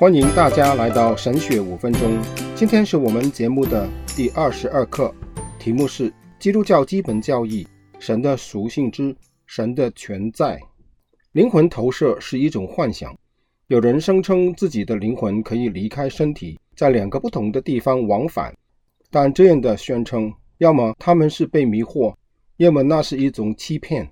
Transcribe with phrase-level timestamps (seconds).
[0.00, 2.18] 欢迎大家来到神学五分钟。
[2.54, 5.14] 今天是我们节目的第二十二课，
[5.58, 7.68] 题目是基督教基本教义：
[7.98, 9.14] 神的属性之
[9.44, 10.58] 神的全在。
[11.32, 13.14] 灵魂投射是一种幻想，
[13.66, 18.56] 有人声称自己的灵魂可以离开身体，在两个不同的地方往返，
[19.10, 22.14] 但这样的宣称，要么他们是被迷惑，
[22.56, 24.08] 要么那是一种欺骗。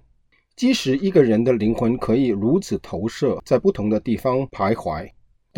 [0.55, 5.09] 即使一个人的灵魂可以如此投射，在不同的地方徘徊。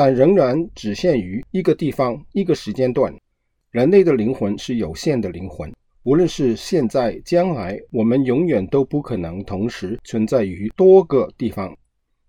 [0.00, 3.14] 但仍然只限于一个地方、一个时间段。
[3.70, 5.70] 人类的灵魂是有限的灵魂，
[6.04, 11.76] 无论是现在、将来，我们永远都不可能同时存在于多个地方。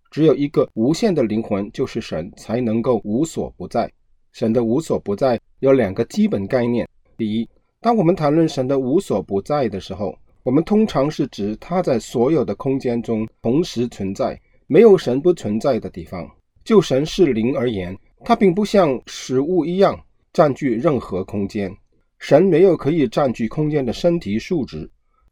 [0.09, 3.89] 只有一个无限的灵魂，就是神，才能够无所不在。
[4.33, 6.85] 神的无所不在有两个基本概念：
[7.15, 7.47] 第一，
[7.79, 10.13] 当我们谈论神的无所不在的时候，
[10.43, 16.29] 我们通常是指他在所有的空间中同时存在，没有神不存在的地方。
[16.71, 21.69] 就神是灵而言，它并不像食物一样占据任何空间。
[22.17, 24.89] 神没有可以占据空间的身体素质，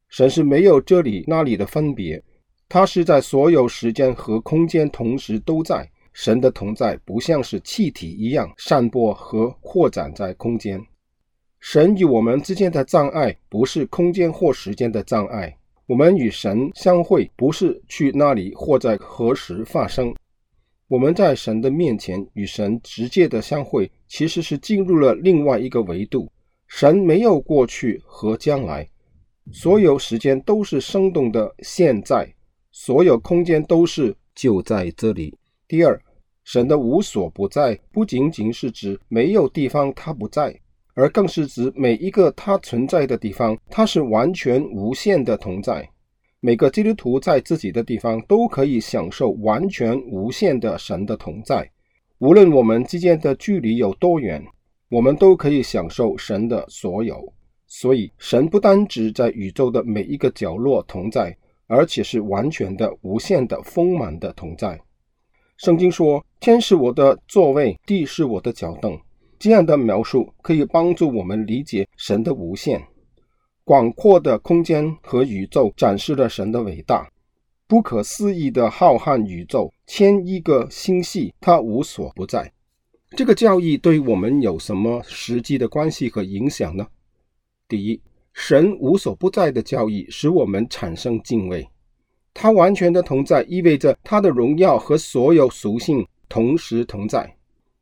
[0.09, 2.22] 神是没有这里那里的分别，
[2.68, 5.90] 它是在所有时间和空间同时都在。
[6.12, 10.78] 神的同在不像是气体一样散播和扩展在空间。
[11.62, 20.14] 神与我们之间的障碍不是空间或时间的障碍，我们与神相会不是去那里或在何时发生。
[20.90, 26.28] 我们在神的面前与神直接的相会，其实是进入了另外一个维度。
[26.66, 28.90] 神没有过去和将来，
[29.52, 32.28] 所有时间都是生动的现在，
[32.72, 35.38] 所有空间都是就在这里。
[35.68, 36.02] 第二，
[36.44, 40.59] 神的无所不在，不仅仅是指没有地方他不在，
[40.96, 45.88] 而更是指每一个他存在的地方，他是完全无限的同在。
[46.42, 51.69] 每个基督徒在自己的地方都可以享受完全无限的神的同在，
[52.19, 54.41] 无论我们之间的距离有多远，
[54.90, 57.34] 我们都可以享受神的所有。
[57.68, 61.36] 所以，神不单只在宇宙的每一个角落同在，
[61.68, 64.80] 而且是完全的、无限的、丰满的同在。
[65.58, 68.97] 圣经说：“天是我的座位，地是我的脚凳。”
[69.38, 72.81] 这样的描述可以帮助我们理解神的无限。
[73.69, 77.07] 广阔的空间和宇宙展示了神的伟大，
[77.68, 82.52] 不可思议的浩瀚宇宙，千亿个星系，它无所不在。
[83.12, 86.88] 这个教义对我们有什么实际的关系和影响呢？
[87.68, 88.02] 第一，
[88.34, 91.69] 神无所不在的教义使我们产生敬畏。
[92.34, 97.31] 他完全的同在意味着他的荣耀和所有属性同时同在。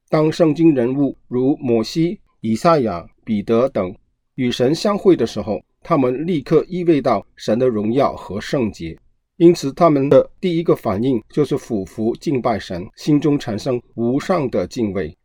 [0.10, 3.96] 当圣经人物如摩西、以赛亚、彼得等
[4.36, 8.98] 与神相会的时候，他们立刻意味到神的荣耀和圣洁，
[9.38, 15.16] 因此他们的第一个反应就是俯伏敬拜神，心中产生无上的敬畏。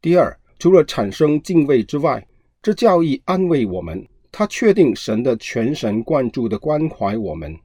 [0.00, 2.26] 第二，除了产生敬畏之外，
[2.60, 7.56] 这教义安慰我们，他确定神的全神贯注的关怀我们，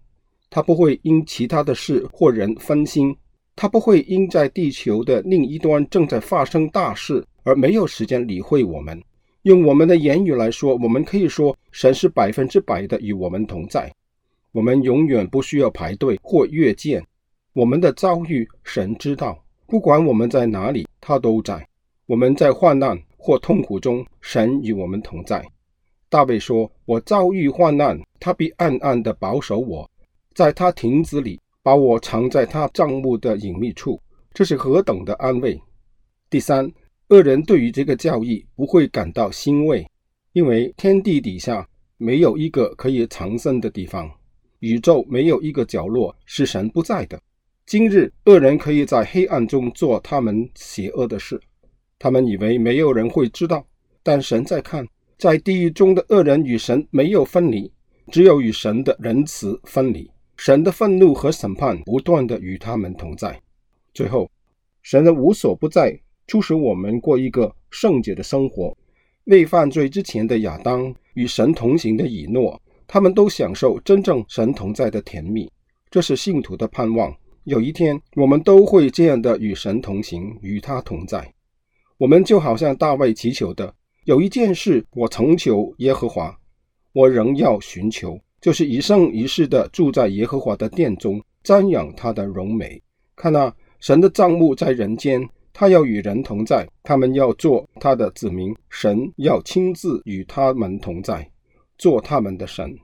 [0.50, 3.16] 他不会因其他的事或人分心，
[3.56, 9.02] 他不会因在地球的另一端正在发生大事而没有时间理会我们。
[9.47, 13.90] 用我们的言语来说，我们可以说，神是百分之百的与我们同在。
[14.52, 17.02] 我们永远不需要排队或越界。
[17.53, 19.41] 我们的遭遇，神知道。
[19.66, 21.66] 不管我们在哪里，他都在。
[22.07, 25.41] 我们在患难或痛苦中，神与我们同在。
[26.09, 29.90] 大卫说：“我遭遇患难，他必暗暗地保守我，
[30.36, 33.97] 在他亭子里把我藏在他帐幕的隐秘处。”
[34.36, 35.57] 这是何等的安慰！
[36.30, 36.69] 第三。
[37.09, 39.90] 恶人对于这个教义不会感到欣慰，
[40.34, 44.12] 因为天地底下没有一个可以藏身的地方，
[44.59, 47.18] 宇宙没有一个角落是神不在的。
[47.66, 51.40] 今日恶人可以在黑暗中做他们邪恶的事，
[51.97, 53.66] 他们以为没有人会知道，
[54.03, 54.85] 但神在看，
[55.18, 57.71] 在地狱中的恶人与神没有分离，
[58.12, 63.42] 只有与神的仁慈分离，神的愤怒和审判不断地与他们同在。
[63.94, 64.30] 最后，
[64.83, 65.98] 神的无所不在。
[66.27, 68.75] 促使我们过一个圣洁的生活。
[69.25, 75.51] 未犯罪之前的亚当与神同行的以诺，他们都享受真正神同在的甜蜜。
[75.89, 77.13] 这是信徒的盼望。
[77.44, 81.33] 有一天，我们都会这样的与神同行，与他同在。
[81.97, 86.38] 我们就好像大卫祈求的：有一件事我曾求耶和华，
[86.94, 92.81] 我仍要寻求，就是一生一世的住在耶和华的殿中，瞻仰他的荣美。
[93.15, 95.27] 看哪，神的帐幕在人间。
[95.59, 101.27] 他要与人同在，他们要做他的子民，神要亲自与他们同在，
[101.80, 102.77] 做他们的神。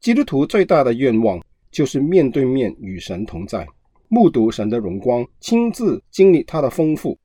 [0.00, 1.40] 基督徒最大的愿望
[1.70, 3.64] 就是面对面与神同在，
[4.08, 7.16] 目睹神的荣光，亲自经历他的丰富。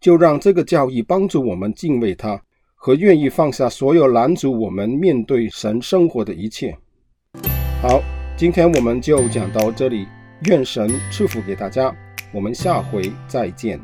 [0.00, 2.42] 就让这个教义帮助我们敬畏他，
[2.74, 6.74] 和愿意放下所有拦阻我们面对神生活的一切。
[7.82, 8.00] 好，
[8.34, 10.06] 今天我们就讲到这里，
[10.46, 11.94] 愿神赐福给大家，
[12.32, 13.78] 我们下回再见。